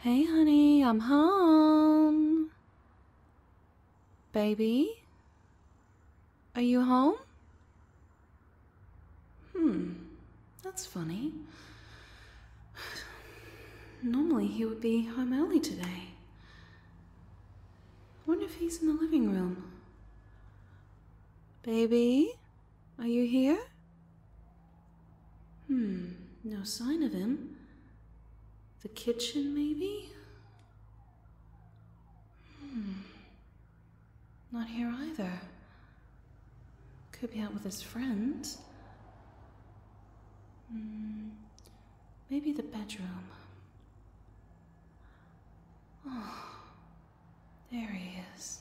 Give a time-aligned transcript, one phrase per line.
[0.00, 2.50] Hey, honey, I'm home.
[4.32, 5.02] Baby?
[6.54, 7.16] Are you home?
[9.56, 9.94] Hmm,
[10.62, 11.32] that's funny.
[14.00, 16.12] Normally he would be home early today.
[18.22, 19.64] I wonder if he's in the living room.
[21.64, 22.34] Baby?
[23.00, 23.58] Are you here?
[25.66, 26.10] Hmm,
[26.44, 27.57] no sign of him.
[28.82, 30.10] The kitchen, maybe?
[32.60, 32.92] Hmm.
[34.52, 35.32] Not here either.
[37.12, 38.58] Could be out with his friends.
[40.70, 41.30] Hmm.
[42.30, 43.24] Maybe the bedroom.
[46.06, 46.56] Oh,
[47.72, 48.60] there he is.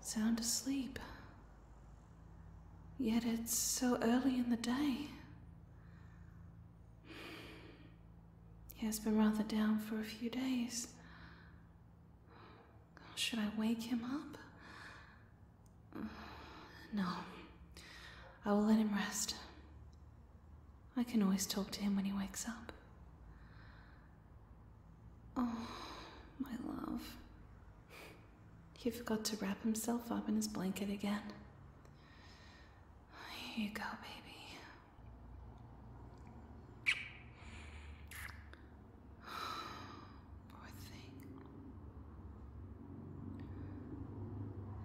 [0.00, 0.98] Sound asleep.
[2.98, 5.08] Yet it's so early in the day.
[8.80, 10.88] He has been rather down for a few days.
[13.14, 14.38] Should I wake him up?
[16.94, 17.06] No.
[18.46, 19.34] I will let him rest.
[20.96, 22.72] I can always talk to him when he wakes up.
[25.36, 25.68] Oh,
[26.38, 27.02] my love.
[28.78, 31.20] He forgot to wrap himself up in his blanket again.
[33.54, 34.36] Here you go, baby.
[40.48, 41.12] Poor thing.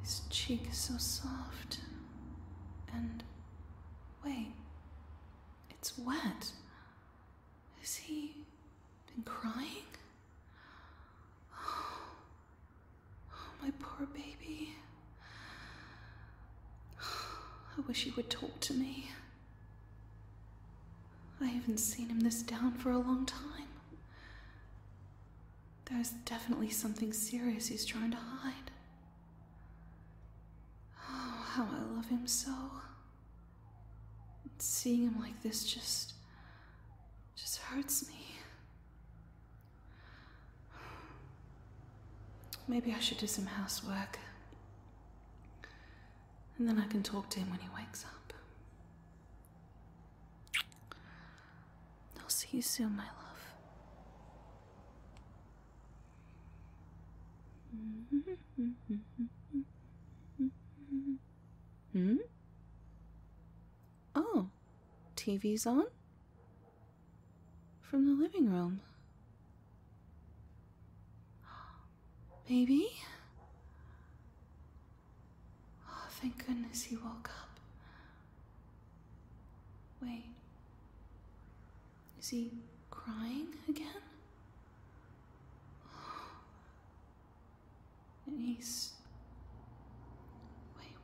[0.02, 1.80] His cheek is so soft.
[2.94, 3.24] And
[4.24, 4.52] wait,
[5.72, 6.52] it's wet.
[7.80, 8.36] Has he
[9.08, 9.90] been crying?
[11.58, 12.00] Oh,
[13.62, 14.76] my poor baby.
[17.02, 19.10] I wish he would talk to me.
[21.42, 23.42] I haven't seen him this down for a long time.
[25.86, 28.72] There's definitely something serious he's trying to hide.
[31.56, 32.52] How I love him so.
[34.44, 36.14] And Seeing him like this just.
[37.38, 38.26] just hurts me.
[42.68, 44.20] Maybe I should do some housework.
[46.58, 48.34] And then I can talk to him when he wakes up.
[52.22, 53.12] I'll see you soon, my love.
[57.78, 58.34] Mm-hmm.
[61.96, 62.18] Hmm?
[64.14, 64.50] Oh,
[65.16, 65.86] TV's on?
[67.80, 68.82] From the living room.
[72.50, 72.90] Baby?
[75.90, 77.58] Oh, thank goodness he woke up.
[80.04, 80.26] Wait.
[82.20, 82.52] Is he
[82.92, 83.88] crying again?
[88.28, 88.95] And he's.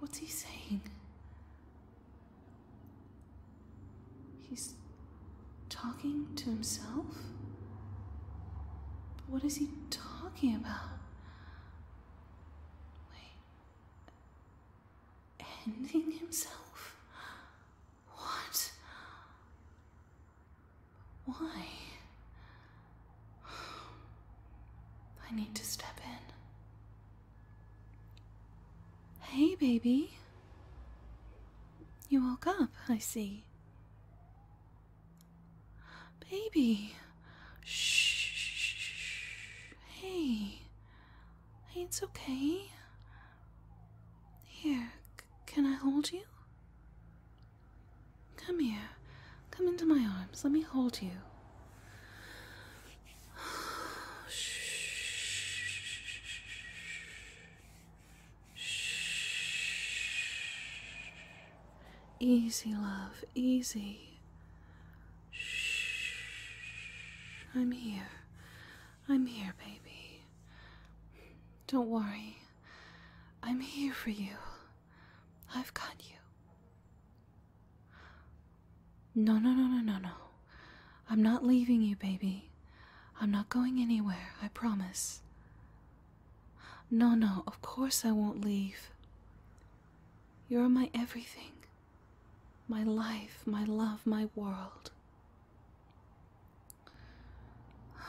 [0.02, 0.82] What's he saying?
[4.50, 4.74] He's
[5.70, 7.06] talking to himself?
[9.16, 10.98] But what is he talking about?
[13.12, 13.38] Wait.
[15.68, 16.98] Ending himself?
[18.16, 18.72] What?
[21.26, 21.66] Why?
[25.32, 26.21] I need to step in.
[29.34, 30.12] Hey, baby.
[32.10, 33.46] You woke up, I see.
[36.30, 36.96] Baby.
[37.64, 39.72] Shh.
[39.88, 40.64] Hey.
[41.70, 42.72] Hey, it's okay.
[44.44, 44.92] Here,
[45.46, 46.24] can I hold you?
[48.36, 48.90] Come here.
[49.50, 50.44] Come into my arms.
[50.44, 51.12] Let me hold you.
[62.24, 64.20] Easy, love, easy.
[65.32, 66.20] Shh.
[67.56, 68.10] I'm here.
[69.10, 70.22] I'm here, baby.
[71.66, 72.38] Don't worry.
[73.42, 74.36] I'm here for you.
[75.56, 76.18] I've got you.
[79.16, 80.14] No, no, no, no, no, no.
[81.10, 82.50] I'm not leaving you, baby.
[83.20, 85.22] I'm not going anywhere, I promise.
[86.92, 88.92] No, no, of course I won't leave.
[90.48, 91.54] You're my everything
[92.72, 94.92] my life, my love, my world.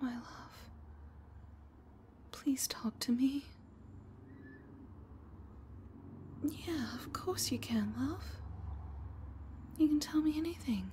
[0.00, 0.56] My love,
[2.30, 3.42] please talk to me.
[6.44, 8.24] Yeah, of course you can, love.
[9.76, 10.92] You can tell me anything.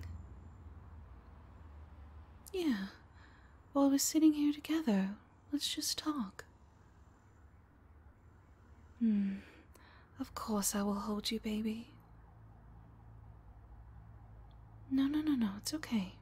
[2.52, 2.88] Yeah.
[3.74, 5.10] While we're sitting here together,
[5.54, 6.46] let's just talk.
[9.00, 9.36] Hmm.
[10.20, 11.90] Of course I will hold you, baby.
[14.90, 16.14] No, no, no, no, it's okay.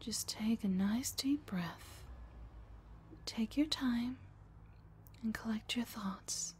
[0.00, 2.02] Just take a nice deep breath.
[3.26, 4.18] Take your time
[5.22, 6.54] and collect your thoughts.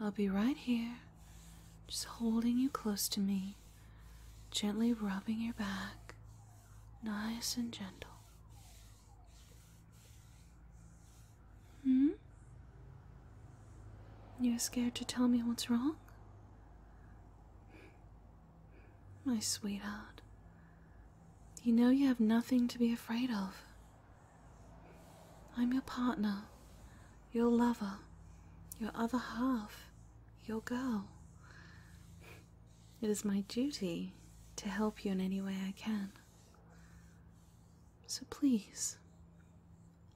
[0.00, 0.96] I'll be right here,
[1.86, 3.56] just holding you close to me,
[4.50, 6.14] gently rubbing your back,
[7.02, 8.10] nice and gentle.
[11.84, 12.08] Hmm?
[14.40, 15.96] You're scared to tell me what's wrong?
[19.26, 20.20] My sweetheart,
[21.64, 23.56] you know you have nothing to be afraid of.
[25.56, 26.44] I'm your partner,
[27.32, 27.94] your lover,
[28.78, 29.90] your other half,
[30.46, 31.08] your girl.
[33.02, 34.12] It is my duty
[34.54, 36.12] to help you in any way I can.
[38.06, 38.96] So please,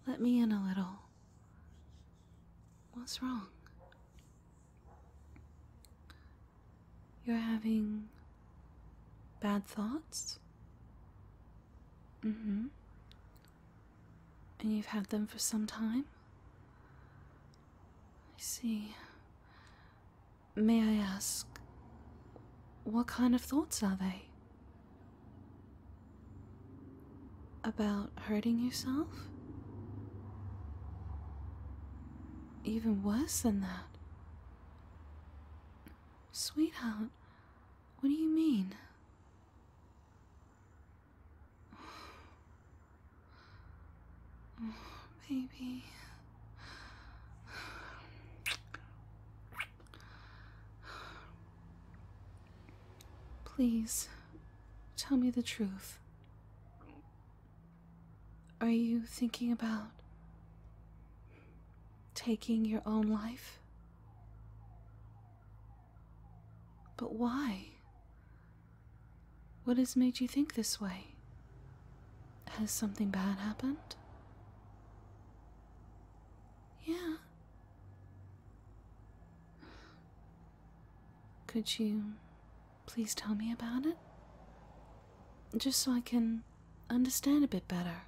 [0.07, 1.01] let me in a little.
[2.93, 3.49] What's wrong?
[7.27, 8.09] You're having
[9.41, 10.39] bad thoughts?
[12.25, 12.67] Mm hmm.
[14.61, 16.05] And you've had them for some time?
[18.37, 18.95] I see.
[20.55, 21.47] May I ask,
[22.85, 24.27] what kind of thoughts are they?
[27.65, 29.09] About hurting yourself?
[32.65, 33.87] Even worse than that.
[36.33, 37.11] Sweetheart,
[38.01, 38.75] what do you mean?
[44.63, 44.75] Oh,
[45.31, 45.85] baby.
[53.45, 54.09] Please,
[54.97, 55.99] tell me the truth.
[58.61, 59.91] Are you thinking about
[62.15, 63.61] taking your own life?
[66.97, 67.67] But why?
[69.65, 71.15] What has made you think this way?
[72.49, 73.95] Has something bad happened?
[76.85, 76.97] Yeah.
[81.51, 82.13] Could you
[82.87, 83.97] please tell me about it?
[85.57, 86.45] Just so I can
[86.89, 88.03] understand a bit better.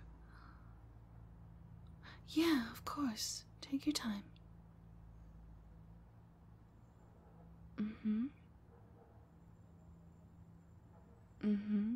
[2.28, 3.42] Yeah, of course.
[3.60, 4.22] Take your time.
[7.80, 8.24] Mm hmm.
[11.44, 11.94] Mm hmm.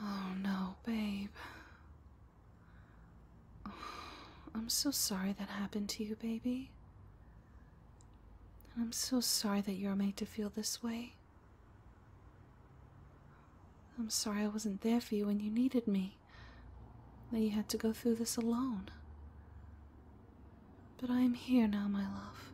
[0.00, 1.30] Oh no, babe.
[4.54, 6.70] I'm so sorry that happened to you, baby.
[8.80, 11.14] I'm so sorry that you're made to feel this way.
[13.98, 16.16] I'm sorry I wasn't there for you when you needed me,
[17.32, 18.88] that you had to go through this alone.
[21.00, 22.52] But I am here now, my love,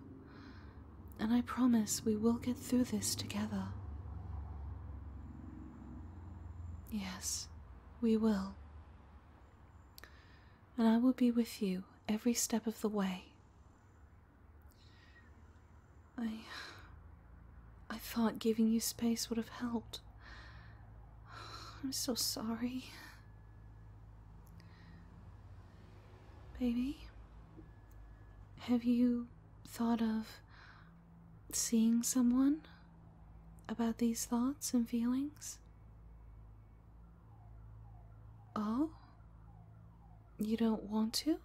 [1.21, 3.65] and I promise we will get through this together.
[6.91, 7.49] Yes,
[8.00, 8.55] we will.
[10.79, 13.33] And I will be with you every step of the way.
[16.19, 16.31] I.
[17.91, 20.01] I thought giving you space would have helped.
[21.83, 22.87] I'm so sorry.
[26.59, 26.99] Baby,
[28.61, 29.27] have you
[29.67, 30.41] thought of
[31.53, 32.61] seeing someone
[33.69, 35.59] about these thoughts and feelings?
[38.56, 38.91] Oh?
[40.39, 41.39] You don't want to?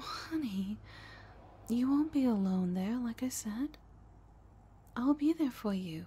[0.00, 0.78] Honey,
[1.68, 3.78] you won't be alone there, like I said.
[4.96, 6.06] I'll be there for you.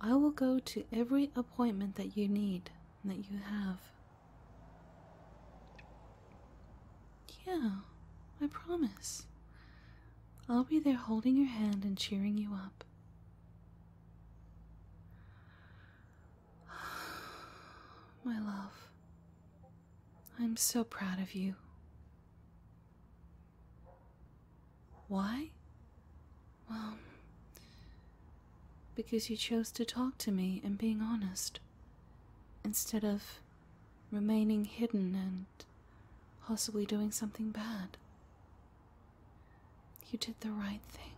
[0.00, 2.70] I will go to every appointment that you need
[3.04, 3.78] that you have.
[7.46, 7.70] Yeah,
[8.40, 9.26] I promise.
[10.48, 12.84] I'll be there holding your hand and cheering you up.
[18.24, 18.88] My love,
[20.38, 21.54] I'm so proud of you.
[25.08, 25.50] Why?
[26.68, 26.94] Well,
[28.94, 31.60] because you chose to talk to me and being honest,
[32.64, 33.40] instead of
[34.10, 35.46] remaining hidden and
[36.46, 37.96] possibly doing something bad.
[40.10, 41.12] You did the right thing.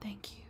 [0.00, 0.42] Thank you.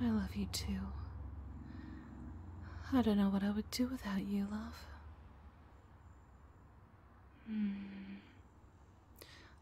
[0.00, 0.80] I love you too.
[2.94, 4.74] I don't know what I would do without you, love.
[7.46, 8.16] Hmm.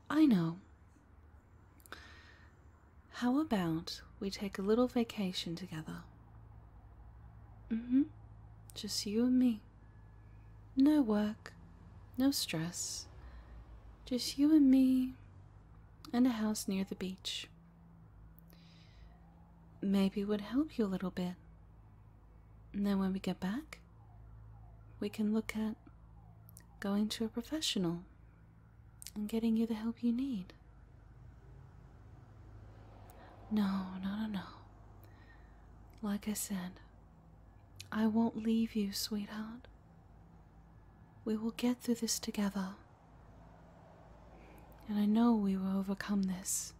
[0.08, 0.56] I know.
[3.12, 6.02] How about we take a little vacation together?
[7.72, 8.02] Mm hmm.
[8.74, 9.60] Just you and me.
[10.76, 11.52] No work,
[12.18, 13.06] no stress.
[14.06, 15.14] Just you and me
[16.12, 17.46] and a house near the beach.
[19.80, 21.34] Maybe it would help you a little bit.
[22.72, 23.78] And then when we get back,
[25.00, 25.76] we can look at
[26.78, 28.02] going to a professional
[29.14, 30.52] and getting you the help you need.
[33.50, 34.42] No, no, no, no.
[36.02, 36.80] Like I said,
[37.90, 39.66] I won't leave you, sweetheart.
[41.24, 42.68] We will get through this together.
[44.88, 46.72] And I know we will overcome this.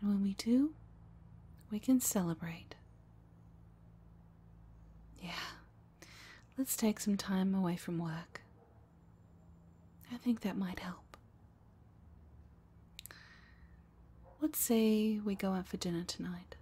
[0.00, 0.74] And when we do,
[1.70, 2.76] we can celebrate.
[5.20, 5.30] Yeah,
[6.56, 8.40] let's take some time away from work.
[10.12, 11.16] I think that might help.
[14.40, 16.56] Let's say we go out for dinner tonight.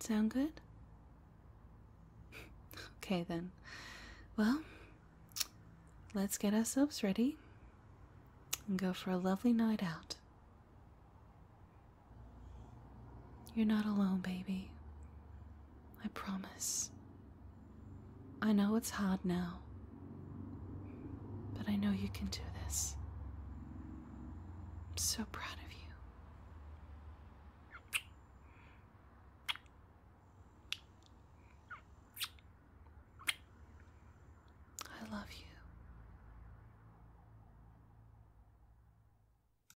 [0.00, 0.52] Sound good?
[2.98, 3.52] okay then.
[4.36, 4.62] Well,
[6.14, 7.36] let's get ourselves ready
[8.66, 10.16] and go for a lovely night out.
[13.54, 14.70] You're not alone, baby.
[16.04, 16.90] I promise.
[18.40, 19.60] I know it's hard now,
[21.56, 22.96] but I know you can do this.
[24.90, 25.72] I'm so proud of